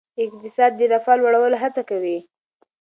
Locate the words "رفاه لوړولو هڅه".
0.93-1.81